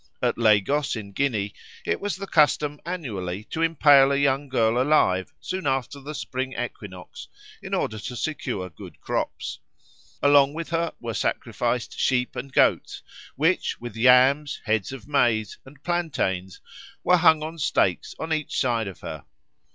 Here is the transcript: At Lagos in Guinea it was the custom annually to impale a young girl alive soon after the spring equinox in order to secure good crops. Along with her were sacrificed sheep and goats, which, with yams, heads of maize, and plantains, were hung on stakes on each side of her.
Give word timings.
At 0.19 0.35
Lagos 0.35 0.95
in 0.95 1.11
Guinea 1.11 1.53
it 1.85 2.01
was 2.01 2.15
the 2.15 2.25
custom 2.25 2.81
annually 2.87 3.43
to 3.51 3.61
impale 3.61 4.11
a 4.11 4.15
young 4.17 4.49
girl 4.49 4.81
alive 4.81 5.31
soon 5.39 5.67
after 5.67 5.99
the 5.99 6.15
spring 6.15 6.53
equinox 6.59 7.27
in 7.61 7.75
order 7.75 7.99
to 7.99 8.15
secure 8.15 8.71
good 8.71 8.99
crops. 8.99 9.59
Along 10.23 10.55
with 10.55 10.69
her 10.71 10.93
were 10.99 11.13
sacrificed 11.13 11.99
sheep 11.99 12.35
and 12.35 12.51
goats, 12.51 13.03
which, 13.35 13.79
with 13.79 13.95
yams, 13.95 14.59
heads 14.65 14.91
of 14.91 15.07
maize, 15.07 15.59
and 15.65 15.83
plantains, 15.83 16.61
were 17.03 17.17
hung 17.17 17.43
on 17.43 17.59
stakes 17.59 18.15
on 18.17 18.33
each 18.33 18.59
side 18.59 18.87
of 18.87 19.01
her. 19.01 19.25